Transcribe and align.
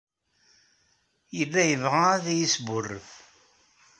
Yella 1.37 1.61
yebɣa 1.65 2.03
ad 2.15 2.25
iyi-yesbuṛṛef. 2.29 3.09